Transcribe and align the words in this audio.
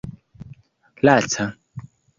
laca 1.05 1.45